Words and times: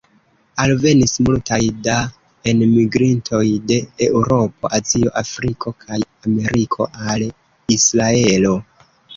Alvenis 0.61 1.11
multaj 1.27 1.59
da 1.87 1.97
enmigrintoj 2.53 3.43
de 3.73 3.77
Eŭropo, 4.07 4.73
Azio, 4.79 5.13
Afriko 5.23 5.75
kaj 5.85 6.01
Ameriko 6.33 6.89
al 7.13 7.29
Israelo. 7.79 8.59